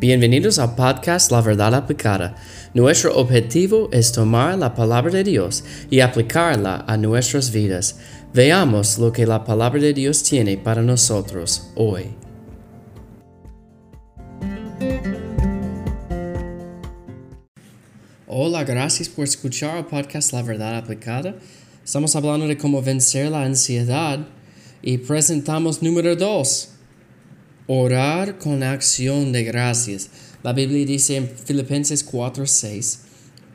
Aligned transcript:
Bienvenidos 0.00 0.60
al 0.60 0.76
podcast 0.76 1.32
La 1.32 1.40
Verdad 1.40 1.74
Aplicada. 1.74 2.36
Nuestro 2.72 3.16
objetivo 3.16 3.88
es 3.90 4.12
tomar 4.12 4.56
la 4.56 4.72
palabra 4.72 5.10
de 5.10 5.24
Dios 5.24 5.64
y 5.90 5.98
aplicarla 5.98 6.84
a 6.86 6.96
nuestras 6.96 7.50
vidas. 7.50 7.98
Veamos 8.32 8.96
lo 8.98 9.12
que 9.12 9.26
la 9.26 9.42
palabra 9.42 9.80
de 9.80 9.92
Dios 9.92 10.22
tiene 10.22 10.56
para 10.56 10.82
nosotros 10.82 11.72
hoy. 11.74 12.14
Hola, 18.28 18.62
gracias 18.62 19.08
por 19.08 19.24
escuchar 19.24 19.78
el 19.78 19.86
podcast 19.86 20.32
La 20.32 20.42
Verdad 20.42 20.76
Aplicada. 20.76 21.34
Estamos 21.84 22.14
hablando 22.14 22.46
de 22.46 22.56
cómo 22.56 22.80
vencer 22.80 23.32
la 23.32 23.42
ansiedad 23.42 24.20
y 24.80 24.98
presentamos 24.98 25.82
número 25.82 26.14
2 26.14 26.77
Orar 27.70 28.38
con 28.38 28.62
acción 28.62 29.30
de 29.30 29.44
gracias. 29.44 30.08
La 30.42 30.54
Biblia 30.54 30.86
dice 30.86 31.16
en 31.16 31.28
Filipenses 31.28 32.02
4:6, 32.02 33.00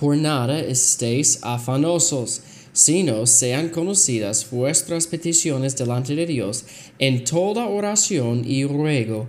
por 0.00 0.16
nada 0.16 0.58
estéis 0.58 1.38
afanosos, 1.42 2.40
sino 2.72 3.24
sean 3.26 3.68
conocidas 3.68 4.50
vuestras 4.50 5.06
peticiones 5.06 5.76
delante 5.76 6.16
de 6.16 6.26
Dios 6.26 6.64
en 6.98 7.22
toda 7.22 7.68
oración 7.68 8.42
y 8.44 8.64
ruego 8.64 9.28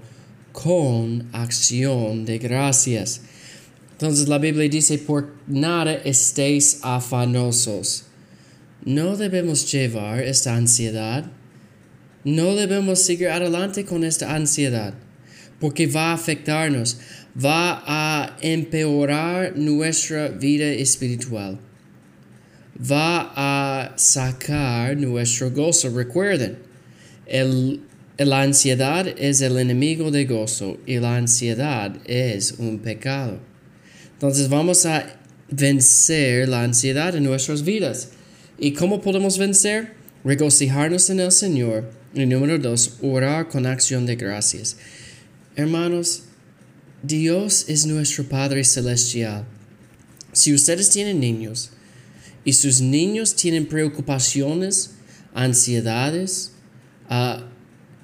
con 0.52 1.30
acción 1.32 2.26
de 2.26 2.40
gracias. 2.40 3.22
Entonces 3.92 4.28
la 4.28 4.40
Biblia 4.40 4.68
dice, 4.68 4.98
por 4.98 5.36
nada 5.46 5.94
estéis 5.94 6.80
afanosos. 6.82 8.06
No 8.84 9.16
debemos 9.16 9.72
llevar 9.72 10.24
esta 10.24 10.56
ansiedad 10.56 11.32
no 12.24 12.56
debemos 12.56 13.00
seguir 13.00 13.30
adelante 13.30 13.86
con 13.86 14.04
esta 14.04 14.36
ansiedad, 14.36 14.94
porque 15.60 15.88
va 15.88 16.12
a 16.12 16.14
afectarnos, 16.14 17.00
va 17.38 17.84
a 17.86 18.38
empeorar 18.42 19.58
nuestra 19.58 20.28
vida 20.30 20.66
espiritual, 20.66 21.60
va 22.80 23.32
a 23.36 23.94
sacar 23.98 24.98
nuestro 24.98 25.52
gozo. 25.52 25.90
Recuerden, 25.90 26.58
el, 27.26 27.82
la 28.18 28.42
ansiedad 28.42 29.08
es 29.18 29.42
el 29.42 29.58
enemigo 29.58 30.12
de 30.12 30.26
gozo 30.26 30.78
y 30.86 31.00
la 31.00 31.16
ansiedad 31.16 31.96
es 32.06 32.56
un 32.58 32.80
pecado. 32.80 33.40
Entonces 34.14 34.50
vamos 34.50 34.86
a 34.86 35.18
vencer 35.50 36.48
la 36.48 36.64
ansiedad 36.64 37.16
en 37.16 37.24
nuestras 37.24 37.64
vidas. 37.64 38.10
¿Y 38.60 38.74
cómo 38.74 39.02
podemos 39.02 39.40
vencer? 39.40 39.94
Regocijarnos 40.24 41.10
en 41.10 41.20
el 41.20 41.32
Señor 41.32 42.01
y 42.14 42.26
número 42.26 42.60
dos, 42.60 42.98
orar 43.02 43.48
con 43.48 43.66
acción 43.66 44.06
de 44.06 44.16
gracias. 44.16 44.78
Hermanos, 45.56 46.24
Dios 47.04 47.66
es 47.68 47.86
nuestro 47.86 48.26
Padre 48.26 48.64
Celestial. 48.64 49.46
Si 50.34 50.54
ustedes 50.54 50.90
tienen 50.90 51.20
niños 51.20 51.72
y 52.44 52.54
sus 52.54 52.82
niños 52.82 53.36
tienen 53.36 53.66
preocupaciones, 53.66 54.92
ansiedades, 55.34 56.52
uh, 57.10 57.42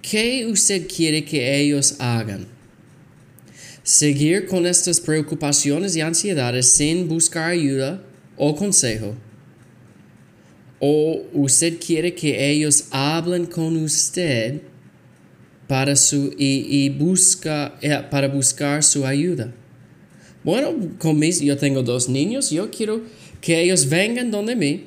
¿qué 0.02 0.46
usted 0.46 0.88
quiere 0.88 1.26
que 1.26 1.60
ellos 1.60 1.96
hagan? 2.00 2.48
Seguir 3.84 4.48
con 4.48 4.66
estas 4.66 5.00
preocupaciones 5.00 5.96
y 5.96 6.02
ansiedades 6.02 6.72
sin 6.72 7.08
buscar 7.08 7.52
ayuda 7.52 8.04
o 8.36 8.56
consejo 8.56 9.16
o 10.80 11.24
usted 11.34 11.80
quiere 11.80 12.14
que 12.14 12.52
ellos 12.52 12.86
hablen 12.92 13.46
con 13.46 13.78
usted 13.78 14.62
para 15.68 15.96
su 15.96 16.34
y, 16.38 16.90
busca 16.90 17.78
eh, 17.82 18.00
para 18.10 18.28
buscar 18.28 18.84
su 18.84 19.06
ayuda. 19.06 19.54
Bueno, 20.44 20.74
con 20.98 21.20
mis, 21.20 21.42
yo 21.42 21.58
tengo 21.58 21.84
dos 21.84 22.08
niños, 22.08 22.52
yo 22.52 22.70
quiero 22.72 23.02
que 23.42 23.62
ellos 23.62 23.90
vengan 23.90 24.32
donde 24.32 24.56
mí 24.56 24.86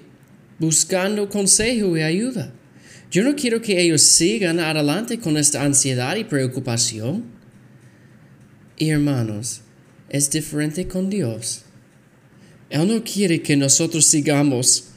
buscando 0.58 1.28
consejo 1.28 1.96
y 1.96 2.02
ayuda. 2.02 2.52
Yo 3.10 3.24
no 3.24 3.34
quiero 3.34 3.60
que 3.60 3.80
ellos 3.80 4.02
sigan 4.02 4.60
adelante 4.60 5.18
con 5.18 5.36
esta 5.36 5.64
ansiedad 5.64 6.16
y 6.16 6.24
preocupación. 6.24 7.24
Y 8.76 8.90
hermanos, 8.90 9.62
es 10.08 10.30
diferente 10.30 10.86
con 10.86 11.10
Dios. 11.10 11.62
Él 12.68 12.86
no 12.86 13.02
quiere 13.02 13.42
que 13.42 13.56
nosotros 13.56 14.06
sigamos 14.06 14.89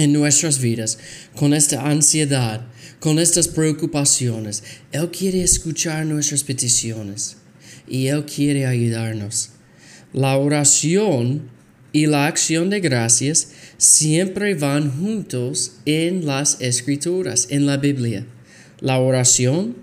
en 0.00 0.12
nuestras 0.12 0.58
vidas 0.60 0.98
con 1.36 1.54
esta 1.54 1.88
ansiedad, 1.88 2.66
con 2.98 3.18
estas 3.18 3.48
preocupaciones. 3.48 4.62
Él 4.92 5.10
quiere 5.10 5.42
escuchar 5.42 6.06
nuestras 6.06 6.44
peticiones 6.44 7.36
y 7.86 8.06
Él 8.06 8.24
quiere 8.24 8.66
ayudarnos. 8.66 9.50
La 10.12 10.36
oración 10.36 11.50
y 11.92 12.06
la 12.06 12.26
acción 12.26 12.70
de 12.70 12.80
gracias 12.80 13.52
siempre 13.76 14.54
van 14.54 14.90
juntos 14.90 15.72
en 15.84 16.26
las 16.26 16.60
escrituras, 16.60 17.48
en 17.50 17.66
la 17.66 17.76
Biblia. 17.76 18.26
La 18.80 18.98
oración 18.98 19.76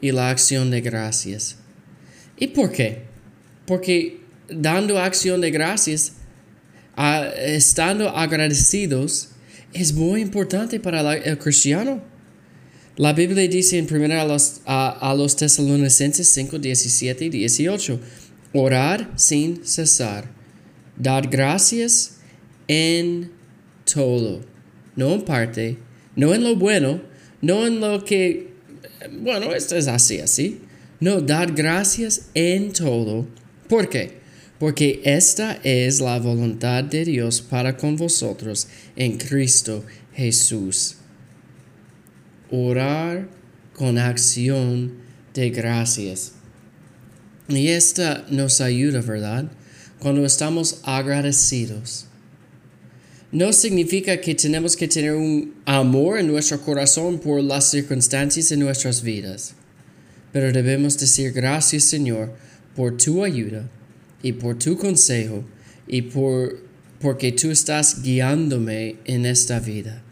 y 0.00 0.12
la 0.12 0.30
acción 0.30 0.70
de 0.70 0.80
gracias. 0.80 1.56
¿Y 2.38 2.48
por 2.48 2.72
qué? 2.72 3.02
Porque 3.66 4.20
dando 4.48 4.98
acción 4.98 5.40
de 5.40 5.50
gracias 5.50 6.14
estando 6.96 8.08
agradecidos 8.10 9.30
es 9.72 9.92
muy 9.92 10.20
importante 10.20 10.80
para 10.80 11.16
el 11.16 11.38
cristiano. 11.38 12.02
La 12.96 13.12
Biblia 13.12 13.48
dice 13.48 13.78
en 13.78 13.86
1 13.90 14.20
a 14.20 14.24
los, 14.24 14.60
a, 14.66 15.14
los 15.16 15.36
Tesalonicenses 15.36 16.28
5, 16.28 16.58
17 16.58 17.24
y 17.24 17.28
18, 17.30 18.00
orar 18.52 19.10
sin 19.16 19.64
cesar, 19.64 20.30
dar 20.96 21.28
gracias 21.28 22.18
en 22.68 23.30
todo, 23.90 24.42
no 24.96 25.14
en 25.14 25.22
parte, 25.22 25.78
no 26.14 26.34
en 26.34 26.44
lo 26.44 26.56
bueno, 26.56 27.00
no 27.40 27.66
en 27.66 27.80
lo 27.80 28.04
que, 28.04 28.52
bueno, 29.22 29.54
esto 29.54 29.76
es 29.76 29.86
así, 29.86 30.20
así, 30.20 30.60
no, 31.00 31.22
dar 31.22 31.52
gracias 31.52 32.28
en 32.34 32.72
todo. 32.72 33.26
¿Por 33.68 33.88
qué? 33.88 34.19
Porque 34.60 35.00
esta 35.04 35.58
es 35.64 36.00
la 36.00 36.18
voluntad 36.18 36.84
de 36.84 37.06
Dios 37.06 37.40
para 37.40 37.78
con 37.78 37.96
vosotros 37.96 38.68
en 38.94 39.16
Cristo 39.16 39.82
Jesús. 40.12 40.96
Orar 42.50 43.26
con 43.74 43.96
acción 43.96 44.92
de 45.32 45.48
gracias. 45.48 46.32
Y 47.48 47.68
esta 47.68 48.26
nos 48.28 48.60
ayuda, 48.60 49.00
¿verdad? 49.00 49.50
Cuando 49.98 50.26
estamos 50.26 50.80
agradecidos. 50.82 52.04
No 53.32 53.54
significa 53.54 54.20
que 54.20 54.34
tenemos 54.34 54.76
que 54.76 54.88
tener 54.88 55.14
un 55.14 55.54
amor 55.64 56.18
en 56.18 56.26
nuestro 56.26 56.60
corazón 56.60 57.18
por 57.18 57.42
las 57.42 57.70
circunstancias 57.70 58.52
en 58.52 58.60
nuestras 58.60 59.00
vidas, 59.00 59.54
pero 60.32 60.52
debemos 60.52 60.98
decir 60.98 61.32
gracias 61.32 61.84
Señor 61.84 62.34
por 62.74 62.98
tu 62.98 63.24
ayuda 63.24 63.70
y 64.22 64.32
por 64.32 64.58
tu 64.58 64.76
consejo 64.76 65.44
y 65.86 66.02
por 66.02 66.70
porque 67.00 67.32
tú 67.32 67.50
estás 67.50 68.02
guiándome 68.02 68.96
en 69.06 69.24
esta 69.24 69.58
vida. 69.58 70.02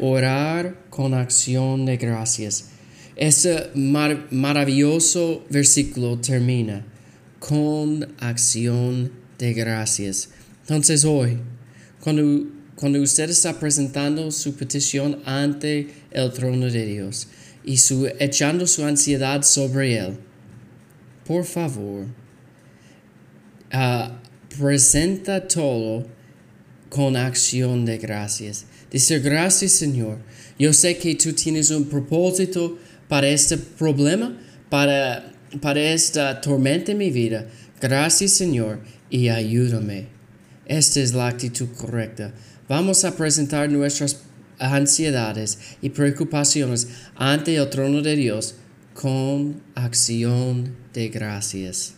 Orar 0.00 0.84
con 0.88 1.14
acción 1.14 1.84
de 1.84 1.98
gracias. 1.98 2.70
Este 3.16 3.70
maravilloso 3.74 5.44
versículo 5.50 6.18
termina 6.18 6.84
con 7.38 8.14
acción 8.18 9.12
de 9.38 9.52
gracias. 9.52 10.30
Entonces 10.62 11.04
hoy, 11.04 11.38
cuando, 12.00 12.46
cuando 12.74 13.00
usted 13.00 13.30
está 13.30 13.58
presentando 13.60 14.30
su 14.30 14.54
petición 14.54 15.20
ante 15.24 15.88
el 16.10 16.32
trono 16.32 16.66
de 16.66 16.86
Dios 16.86 17.28
y 17.64 17.76
su, 17.76 18.06
echando 18.18 18.66
su 18.66 18.84
ansiedad 18.84 19.42
sobre 19.42 19.98
Él, 19.98 20.16
por 21.26 21.44
favor, 21.44 22.06
Ah, 23.72 24.20
presenta 24.58 25.46
todo 25.46 26.06
con 26.88 27.16
acción 27.16 27.84
de 27.84 27.98
gracias. 27.98 28.66
Dice, 28.90 29.18
gracias 29.18 29.72
Señor. 29.72 30.18
Yo 30.58 30.72
sé 30.72 30.96
que 30.96 31.14
tú 31.14 31.32
tienes 31.32 31.70
un 31.70 31.86
propósito 31.86 32.78
para 33.08 33.28
este 33.28 33.58
problema, 33.58 34.36
para, 34.70 35.32
para 35.60 35.80
esta 35.80 36.40
tormenta 36.40 36.92
en 36.92 36.98
mi 36.98 37.10
vida. 37.10 37.46
Gracias 37.80 38.32
Señor 38.32 38.80
y 39.10 39.28
ayúdame. 39.28 40.08
Esta 40.64 41.00
es 41.00 41.12
la 41.12 41.28
actitud 41.28 41.68
correcta. 41.76 42.32
Vamos 42.68 43.04
a 43.04 43.16
presentar 43.16 43.70
nuestras 43.70 44.22
ansiedades 44.58 45.58
y 45.82 45.90
preocupaciones 45.90 46.88
ante 47.14 47.56
el 47.56 47.68
trono 47.68 48.02
de 48.02 48.16
Dios 48.16 48.54
con 48.94 49.62
acción 49.74 50.74
de 50.92 51.08
gracias. 51.08 51.95